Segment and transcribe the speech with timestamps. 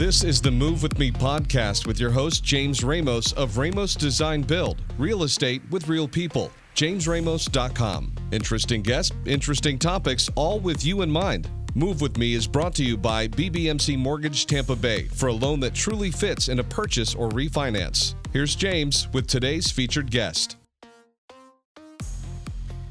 [0.00, 4.40] This is the Move With Me podcast with your host, James Ramos of Ramos Design
[4.40, 6.50] Build, real estate with real people.
[6.74, 8.14] JamesRamos.com.
[8.32, 11.50] Interesting guests, interesting topics, all with you in mind.
[11.74, 15.60] Move With Me is brought to you by BBMC Mortgage Tampa Bay for a loan
[15.60, 18.14] that truly fits in a purchase or refinance.
[18.32, 20.56] Here's James with today's featured guest.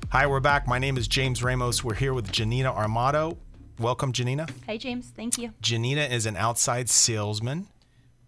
[0.09, 0.67] Hi, we're back.
[0.67, 1.83] My name is James Ramos.
[1.83, 3.35] We're here with Janina Armato.
[3.79, 4.45] Welcome, Janina.
[4.65, 5.11] Hi, James.
[5.15, 5.53] Thank you.
[5.61, 7.67] Janina is an outside salesman,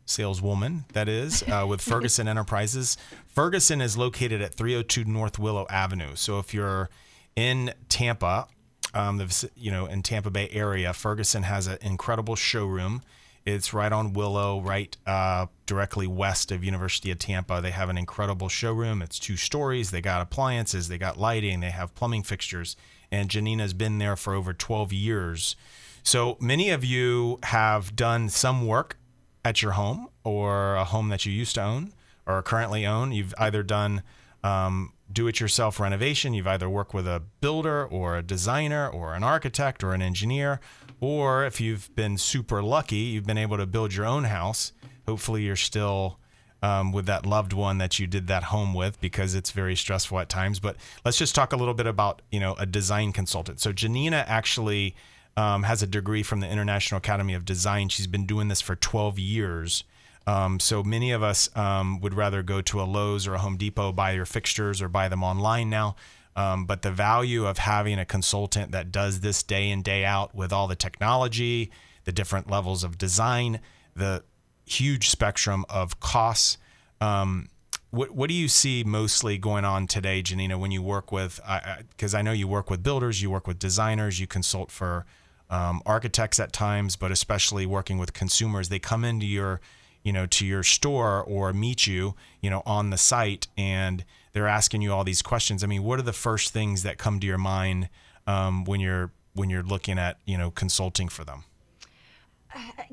[0.05, 2.95] saleswoman, that is, uh, with Ferguson Enterprises.
[3.27, 6.15] Ferguson is located at 302 North Willow Avenue.
[6.15, 6.89] So if you're
[7.35, 8.47] in Tampa,
[8.93, 13.01] um, the, you know, in Tampa Bay area, Ferguson has an incredible showroom.
[13.45, 17.59] It's right on Willow, right uh, directly west of University of Tampa.
[17.61, 19.01] They have an incredible showroom.
[19.01, 19.91] It's two stories.
[19.91, 22.75] They got appliances, they got lighting, they have plumbing fixtures
[23.11, 25.55] and Janina's been there for over 12 years.
[26.03, 28.97] So many of you have done some work
[29.43, 31.93] at your home or a home that you used to own
[32.25, 33.11] or currently own.
[33.11, 34.01] You've either done
[34.43, 39.13] um, do it yourself renovation, you've either worked with a builder or a designer or
[39.13, 40.59] an architect or an engineer,
[40.99, 44.71] or if you've been super lucky, you've been able to build your own house.
[45.07, 46.19] Hopefully, you're still
[46.61, 50.19] um, with that loved one that you did that home with because it's very stressful
[50.19, 50.59] at times.
[50.59, 53.59] But let's just talk a little bit about you know a design consultant.
[53.59, 54.95] So Janina actually
[55.37, 57.89] um, has a degree from the International Academy of Design.
[57.89, 59.83] She's been doing this for 12 years.
[60.27, 63.57] Um, so many of us um, would rather go to a Lowe's or a Home
[63.57, 65.95] Depot, buy your fixtures or buy them online now.
[66.35, 70.33] Um, but the value of having a consultant that does this day in, day out
[70.33, 71.71] with all the technology,
[72.05, 73.59] the different levels of design,
[73.95, 74.23] the
[74.65, 76.57] huge spectrum of costs.
[77.01, 77.49] Um,
[77.89, 81.41] what what do you see mostly going on today, Janina, when you work with?
[81.89, 85.05] Because I, I, know you work with builders, you work with designers, you consult for
[85.49, 88.69] um, architects at times, but especially working with consumers.
[88.69, 89.59] They come into your
[90.03, 94.47] you know to your store or meet you you know on the site and they're
[94.47, 97.27] asking you all these questions i mean what are the first things that come to
[97.27, 97.89] your mind
[98.27, 101.43] um, when you're when you're looking at you know consulting for them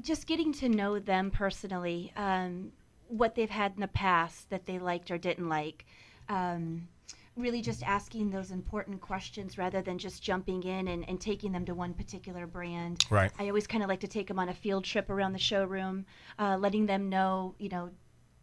[0.00, 2.72] just getting to know them personally, um,
[3.08, 5.86] what they've had in the past that they liked or didn't like.
[6.28, 6.88] Um,
[7.38, 11.64] really just asking those important questions rather than just jumping in and, and taking them
[11.64, 13.04] to one particular brand.
[13.10, 13.30] Right.
[13.38, 16.04] I always kind of like to take them on a field trip around the showroom,
[16.38, 17.90] uh, letting them know, you know,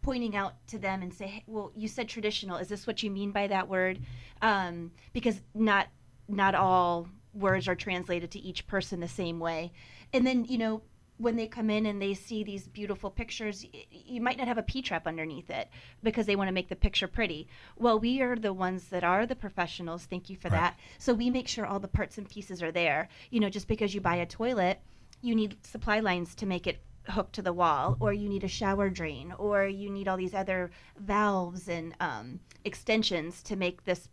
[0.01, 2.57] pointing out to them and say, hey, well, you said traditional.
[2.57, 3.99] Is this what you mean by that word?
[4.41, 5.87] Um, because not
[6.27, 9.71] not all words are translated to each person the same way.
[10.13, 10.81] And then, you know,
[11.17, 14.63] when they come in and they see these beautiful pictures, you might not have a
[14.63, 15.69] P trap underneath it
[16.03, 17.47] because they want to make the picture pretty.
[17.77, 20.05] Well, we are the ones that are the professionals.
[20.05, 20.59] Thank you for right.
[20.59, 20.79] that.
[20.97, 23.07] So we make sure all the parts and pieces are there.
[23.29, 24.81] You know, just because you buy a toilet,
[25.21, 28.47] you need supply lines to make it hooked to the wall, or you need a
[28.47, 34.09] shower drain, or you need all these other valves and um, extensions to make this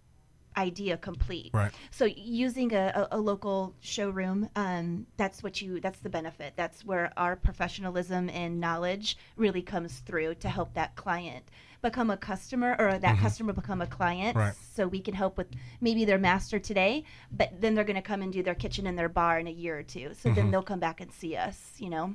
[0.57, 1.51] idea complete.
[1.53, 1.73] Right.
[1.91, 6.55] So using a, a, a local showroom, um, that's what you that's the benefit.
[6.57, 11.45] That's where our professionalism and knowledge really comes through to help that client
[11.81, 13.23] become a customer or that mm-hmm.
[13.23, 14.55] customer become a client right.
[14.73, 15.49] so we can help with
[15.81, 17.03] maybe their master today
[17.33, 19.51] but then they're going to come and do their kitchen and their bar in a
[19.51, 20.37] year or two so mm-hmm.
[20.37, 22.15] then they'll come back and see us you know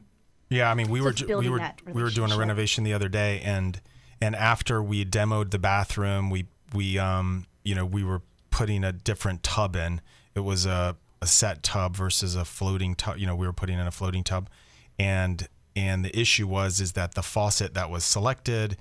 [0.49, 1.59] yeah i mean we so were we were
[1.91, 3.81] we were doing a renovation the other day and
[4.21, 8.91] and after we demoed the bathroom we we um you know, we were putting a
[8.91, 10.01] different tub in.
[10.35, 13.17] It was a, a set tub versus a floating tub.
[13.17, 14.49] You know, we were putting in a floating tub,
[14.99, 18.77] and and the issue was is that the faucet that was selected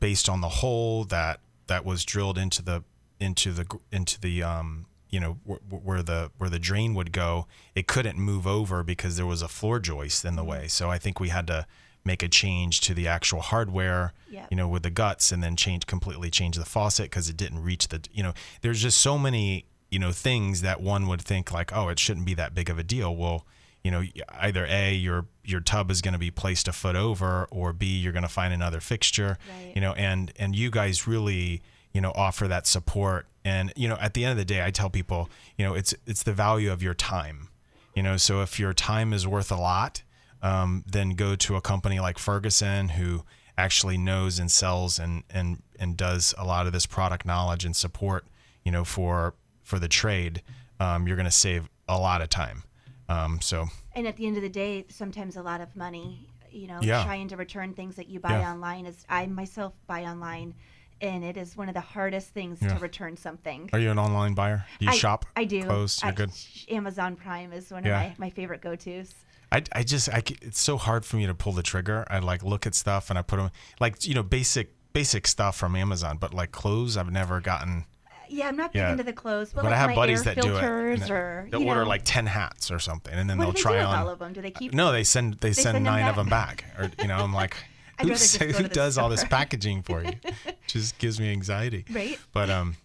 [0.00, 2.82] based on the hole that that was drilled into the
[3.20, 7.86] into the into the um you know where the where the drain would go it
[7.86, 10.50] couldn't move over because there was a floor joist in the mm-hmm.
[10.50, 11.64] way so i think we had to
[12.04, 14.46] make a change to the actual hardware, yep.
[14.50, 17.62] you know, with the guts, and then change completely change the faucet because it didn't
[17.62, 21.52] reach the, you know, there's just so many, you know, things that one would think
[21.52, 23.14] like, oh, it shouldn't be that big of a deal.
[23.14, 23.46] Well,
[23.82, 24.02] you know,
[24.40, 27.86] either a your your tub is going to be placed a foot over, or b
[27.86, 29.72] you're going to find another fixture, right.
[29.74, 31.62] you know, and and you guys really,
[31.92, 33.26] you know, offer that support.
[33.44, 35.94] And you know, at the end of the day, I tell people, you know, it's
[36.06, 37.48] it's the value of your time.
[37.94, 40.02] You know, so if your time is worth a lot,
[40.44, 43.24] um, then go to a company like Ferguson who
[43.56, 47.74] actually knows and sells and and and does a lot of this product knowledge and
[47.74, 48.26] support
[48.64, 50.42] you know for for the trade
[50.80, 52.64] um, you're going to save a lot of time
[53.08, 56.66] um, so and at the end of the day sometimes a lot of money you
[56.66, 57.04] know yeah.
[57.04, 58.52] trying to return things that you buy yeah.
[58.52, 60.52] online is i myself buy online
[61.00, 62.72] and it is one of the hardest things yeah.
[62.72, 63.68] to return something.
[63.72, 64.64] Are you an online buyer?
[64.78, 65.26] Do you I, shop?
[65.36, 65.64] I do.
[65.64, 66.00] Clothes?
[66.02, 66.30] You're I, good.
[66.70, 69.12] Amazon Prime is one of my, my favorite go tos.
[69.54, 72.04] I, I just I, it's so hard for me to pull the trigger.
[72.10, 75.56] I like look at stuff and I put them like you know basic basic stuff
[75.56, 77.84] from Amazon, but like clothes I've never gotten.
[78.28, 78.92] Yeah, I'm not big Yeah.
[78.92, 80.64] into the clothes, but, But, like I have buddies that do it.
[81.10, 83.62] or They'll order know, like ten hats or something, and then What they'll do they
[83.62, 83.96] try do on.
[83.98, 84.32] all of them?
[84.32, 84.72] Do they keep?
[84.72, 87.54] No, they send they, send, send nine of them back, or you know I'm like,
[88.00, 90.12] who, who does all this packaging for you?
[90.66, 91.84] just gives me anxiety.
[91.92, 92.18] Right.
[92.32, 92.76] But um,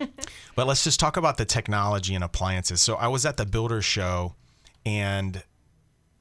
[0.56, 2.80] but let's just talk about the technology and appliances.
[2.82, 4.34] So I was at the Builder Show,
[4.84, 5.42] and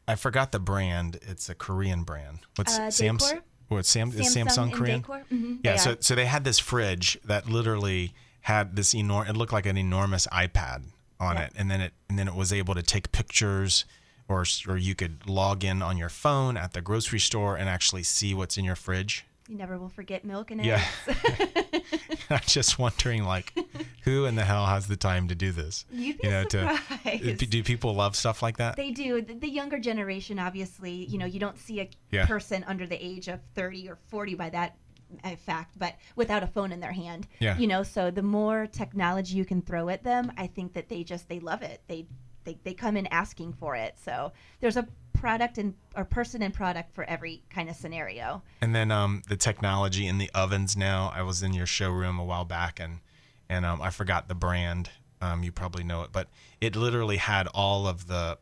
[0.07, 1.19] I forgot the brand.
[1.21, 2.39] It's a Korean brand.
[2.55, 3.33] What's Uh, Sam's?
[3.67, 4.09] What Sam?
[4.09, 5.03] is Samsung Samsung Korean?
[5.03, 5.75] Mhm, Yeah.
[5.75, 9.31] So so they had this fridge that literally had this enormous.
[9.31, 10.83] It looked like an enormous iPad
[11.19, 11.41] on Yeah.
[11.43, 13.85] it, and then it and then it was able to take pictures.
[14.29, 18.03] Or, or you could log in on your phone at the grocery store and actually
[18.03, 19.23] see what's in your fridge.
[19.47, 20.83] You never will forget milk and Yeah.
[21.07, 21.85] eggs.
[22.29, 23.53] I'm just wondering, like,
[24.07, 25.85] who in the hell has the time to do this?
[25.91, 28.77] You'd be you know, to do people love stuff like that?
[28.77, 29.21] They do.
[29.21, 32.25] The, the younger generation, obviously, you know, you don't see a Yeah.
[32.25, 34.77] person under the age of 30 or 40 by that
[35.23, 37.27] uh, fact, but without a phone in their hand.
[37.39, 37.57] Yeah.
[37.57, 41.03] You know, so the more technology you can throw at them, I think that they
[41.03, 41.81] just, they love it.
[41.87, 42.05] They,
[42.45, 43.97] they, they come in asking for it.
[44.01, 44.31] So
[44.61, 48.41] there's a product and or person and product for every kind of scenario.
[48.61, 51.11] And then um, the technology in the ovens now.
[51.13, 52.99] I was in your showroom a while back, and
[53.49, 54.89] and um, I forgot the brand.
[55.21, 56.27] Um, you probably know it, but
[56.61, 58.37] it literally had all of the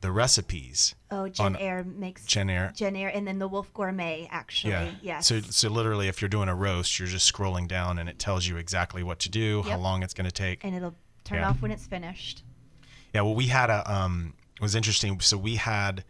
[0.00, 0.94] the recipes.
[1.10, 2.74] Oh, JennAir makes JennAir.
[2.74, 4.72] Jen Air, and then the Wolf Gourmet actually.
[4.72, 4.90] Yeah.
[5.02, 5.26] Yes.
[5.26, 8.46] So so literally, if you're doing a roast, you're just scrolling down, and it tells
[8.46, 10.64] you exactly what to do, how long it's going to take.
[10.64, 11.48] and it'll turn Yeah.
[11.50, 12.42] off when it's finished.
[13.14, 15.20] Yeah, well, we had a um, it was interesting.
[15.20, 16.04] So we had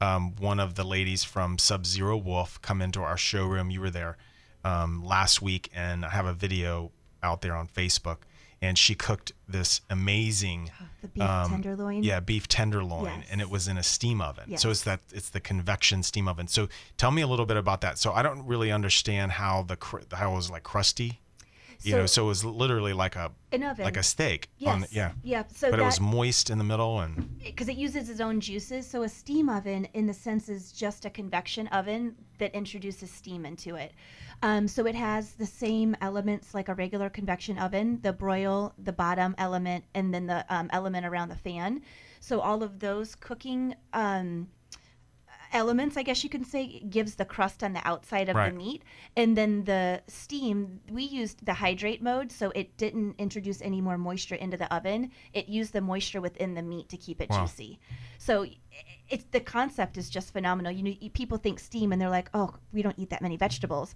[0.00, 3.70] um, one of the ladies from Sub Zero Wolf come into our showroom.
[3.70, 4.16] You were there
[4.64, 6.92] um, last week, and I have a video
[7.24, 8.18] out there on Facebook.
[8.62, 10.70] And she cooked this amazing,
[11.02, 12.02] The beef um, tenderloin.
[12.02, 13.26] yeah, beef tenderloin, Yes.
[13.30, 14.56] and it was in a steam oven.
[14.56, 16.48] So it's that it's the convection steam oven.
[16.48, 17.98] So tell me a little bit about that.
[17.98, 19.76] So I don't really understand how the
[20.16, 21.20] how it was like crusty,
[21.84, 22.06] you know.
[22.06, 23.84] So it was literally like a an oven.
[23.84, 24.50] like a steak.
[24.58, 24.74] yes.
[24.74, 25.12] On the, yeah.
[25.22, 25.44] Yeah.
[25.54, 28.40] So But that, it was moist in the middle, and because it uses its own
[28.40, 28.86] juices.
[28.86, 33.46] So a steam oven, in the sense, is just a convection oven that introduces steam
[33.46, 33.92] into it.
[34.42, 38.92] Um, so it has the same elements like a regular convection oven: the broil, the
[38.92, 41.82] bottom element, and then the um, element around the fan.
[42.20, 44.48] So all of those cooking um,
[45.54, 48.50] elements, I guess you can say, gives the crust on the outside of Right.
[48.52, 48.82] the meat,
[49.16, 50.80] and then the steam.
[50.90, 55.10] We used the hydrate mode, so it didn't introduce any more moisture into the oven.
[55.32, 57.42] It used the moisture within the meat to keep it Wow.
[57.46, 57.78] juicy.
[58.18, 58.46] So
[59.08, 60.72] it's the concept is just phenomenal.
[60.72, 63.94] You know, people think steam, and they're like, "Oh, we don't eat that many vegetables,"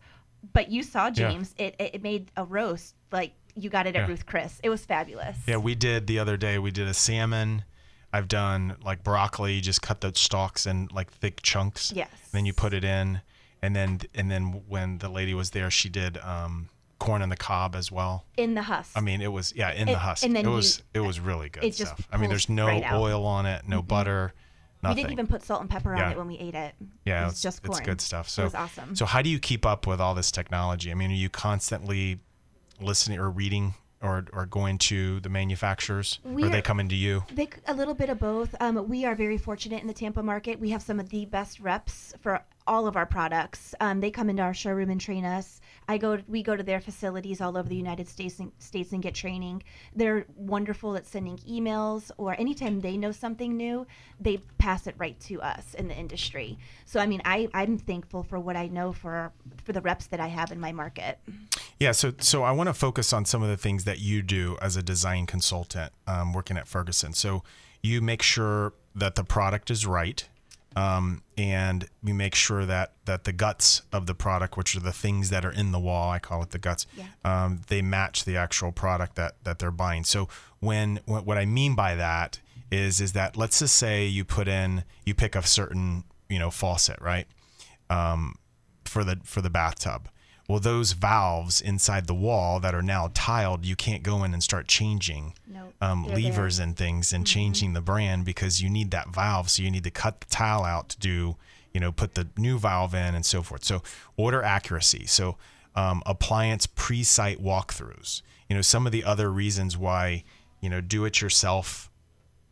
[0.52, 1.54] but you saw James.
[1.58, 4.06] It, it it made a roast like you got it at Yeah.
[4.06, 4.60] Ruth Chris.
[4.62, 5.36] It was fabulous.
[5.46, 6.58] Yeah, we did the other day.
[6.60, 7.64] We did a salmon.
[8.12, 9.54] I've done like broccoli.
[9.54, 11.92] You just cut the stalks in like thick chunks.
[11.94, 12.08] Yes.
[12.32, 13.20] Then you put it in,
[13.62, 16.68] and then and then when the lady was there, she did um,
[16.98, 18.24] corn on the cob as well.
[18.36, 18.92] in the husk.
[18.96, 20.24] I mean, it was yeah in the husk.
[20.24, 22.08] and then it you- was it was really good it stuff.
[22.10, 24.32] I mean, there's no right oil on it, no butter,
[24.82, 24.96] Nothing.
[24.96, 26.10] we didn't even put salt and pepper on Yeah.
[26.12, 26.74] it when we ate it.
[27.04, 27.78] yeah, it was it's just corn.
[27.78, 28.28] it's good stuff.
[28.30, 28.96] So it was awesome.
[28.96, 30.90] So how do you keep up with all this technology?
[30.90, 32.20] I mean, are you constantly
[32.80, 36.96] listening or reading or or going to the manufacturers, or are they We're- coming to
[36.96, 37.24] you?
[37.32, 38.54] They, a little bit of both.
[38.60, 40.60] Um, we are very fortunate in the Tampa market.
[40.60, 43.74] We have some of the best reps for all of our products.
[43.80, 45.60] Um, they come into our showroom and train us.
[45.88, 49.02] I go, we go to their facilities all over the United States and, States and
[49.02, 49.62] get training.
[49.96, 53.86] They're wonderful at sending emails, or anytime they know something new,
[54.20, 56.58] they pass it right to us in the industry.
[56.84, 59.32] So I mean, I, I'm thankful for what I know for
[59.64, 61.18] for the reps that I have in my market.
[61.80, 64.56] Yeah, so so I want to focus on some of the things that you do
[64.60, 67.12] as a design consultant um, working at Ferguson.
[67.12, 67.44] So
[67.82, 70.28] you make sure that the product is right,
[70.74, 74.92] um, and you make sure that that the guts of the product, which are the
[74.92, 77.04] things that are in the wall, I call it the guts, Yeah.
[77.24, 80.02] um, they match the actual product that that they're buying.
[80.02, 82.40] So when what what I mean by that
[82.72, 86.50] is is that let's just say you put in you pick a certain you know
[86.50, 87.28] faucet, right?
[88.84, 90.08] for the for the bathtub.
[90.48, 94.42] Well, those valves inside the wall that are now tiled, you can't go in and
[94.42, 96.16] start changing Nope, um, they're there.
[96.16, 96.30] Mm-hmm.
[96.30, 99.50] levers and things and changing the brand because you need that valve.
[99.50, 101.36] So you need to cut the tile out to do,
[101.74, 103.62] you know, put the new valve in and so forth.
[103.62, 103.82] So
[104.16, 105.04] order accuracy.
[105.06, 105.36] So
[105.76, 108.22] um, appliance pre-site walkthroughs.
[108.48, 110.24] You know, some of the other reasons why
[110.60, 111.90] you know do it yourself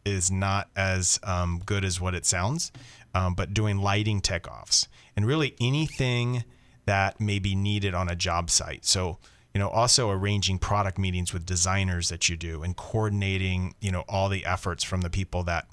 [0.05, 2.71] is not as um, good as what it sounds,
[3.15, 4.87] um, but doing lighting takeoffs
[5.17, 6.45] and really anything
[6.87, 8.85] that may be needed on a job site.
[8.85, 9.19] So,
[9.53, 14.05] you know, also arranging product meetings with designers that you do and coordinating, you know,
[14.09, 15.67] all the efforts from the people that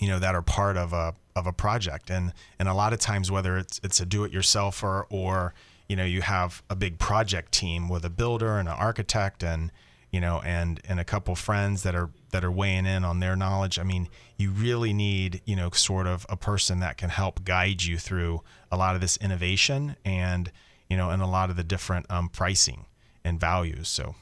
[0.00, 2.10] you know, that are part of a of a project.
[2.10, 5.54] And and a lot of times, whether it's it's a do-it-yourselfer or
[5.88, 9.70] you know you have a big project team with a builder and an architect and
[10.16, 13.36] you know and and a couple friends that are that are weighing in on their
[13.36, 13.78] knowledge.
[13.78, 14.08] I mean
[14.38, 18.40] you really need you know sort of a person that can help guide you through
[18.72, 20.50] a lot of this innovation and
[20.88, 22.86] you know and a lot of the different um, pricing
[23.24, 23.88] and values.
[23.88, 24.14] So.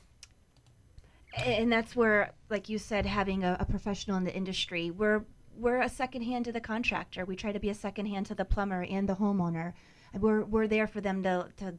[1.37, 5.25] And that's where like you said having a, a, professional in the industry we're
[5.57, 7.25] we're a second hand to the contractor.
[7.25, 9.75] We try to be a second hand to the plumber and the homeowner.
[10.13, 11.75] We're, we're there for them to, to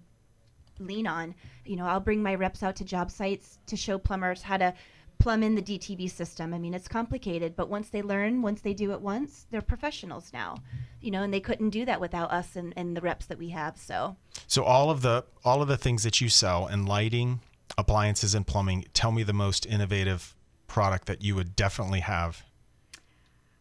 [0.79, 1.33] lean on
[1.65, 4.73] you know i'll bring my reps out to job sites to show plumbers how to
[5.19, 6.53] plumb in the DTV system.
[6.53, 10.31] I mean, it's complicated, but once they learn, once they do it once, they're professionals
[10.33, 10.57] now.
[11.01, 13.49] You know, and they couldn't do that without us and, and the reps that we
[13.49, 13.77] have.
[13.77, 14.17] So
[14.47, 17.41] So all of the all of the things that you sell in lighting,
[17.77, 20.35] appliances and plumbing, tell me the most innovative
[20.67, 22.43] product that you would definitely have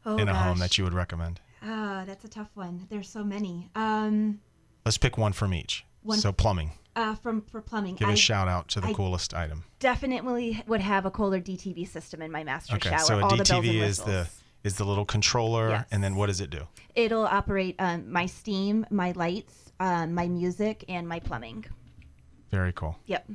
[0.07, 0.45] oh, in a gosh.
[0.45, 1.41] home that you would recommend.
[1.63, 2.87] Ah, that's a tough one.
[2.91, 3.71] There's so many.
[3.75, 4.41] Um,
[4.85, 5.85] Let's pick one from each.
[6.03, 6.73] One- so plumbing.
[6.97, 9.65] Uh, from for plumbing, Give a I shout out to the I- coolest item.
[9.81, 12.99] definitely would have a Kohler DTV system in my master Okay, shower.
[13.01, 14.29] so a all the DTV is the
[14.63, 15.87] is the little controller, Yes.
[15.91, 16.67] and then what does it do?
[16.95, 21.67] It'll operate um, my steam, my lights, um, my music, and my plumbing.
[22.51, 22.97] Very cool.
[23.07, 23.29] Yep.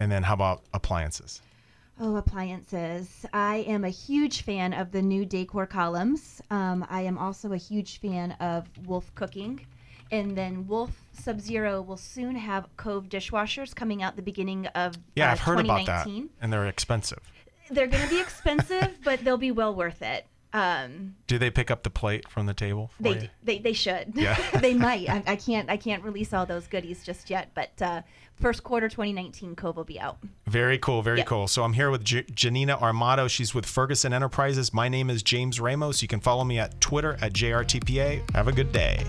[0.00, 1.40] And then how about appliances?
[2.00, 3.24] Oh, appliances.
[3.32, 6.42] I am a huge fan of the new Dacor columns.
[6.50, 9.64] Um, I am also a huge fan of Wolf Cooking.
[10.14, 14.94] And then Wolf Sub Zero will soon have Cove dishwashers coming out the beginning of
[15.16, 16.06] Yeah, uh, I've heard about that,
[16.40, 17.18] and they're expensive.
[17.68, 20.26] They're going to be expensive, but they'll be well worth it.
[20.52, 23.28] Um, Do they pick up the plate from the table for they, you?
[23.42, 24.12] they they should.
[24.14, 24.38] Yeah.
[24.60, 25.08] they might.
[25.10, 28.02] I, I can't I can't release all those goodies just yet, but uh,
[28.40, 30.18] first quarter 2019 Cove will be out.
[30.46, 31.24] Very cool, very Yeah.
[31.24, 31.48] cool.
[31.48, 33.28] So I'm here with J- Janina Armato.
[33.28, 34.72] She's with Ferguson Enterprises.
[34.72, 36.02] My name is James Ramos.
[36.02, 38.32] You can follow me at Twitter at JRTPA.
[38.36, 39.04] Have a good day.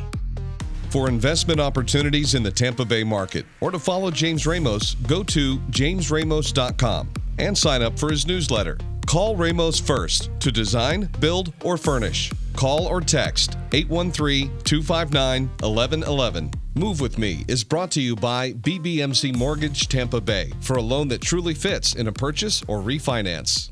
[0.96, 5.58] For investment opportunities in the Tampa Bay market or to follow James Ramos, go to
[5.58, 8.78] jamesramos.com and sign up for his newsletter.
[9.06, 12.32] Call Ramos first to design, build, or furnish.
[12.54, 16.52] Call or text 813 259 1111.
[16.76, 21.10] Move with Me is brought to you by BBMC Mortgage Tampa Bay for a loan
[21.10, 23.72] that truly fits in a purchase or refinance.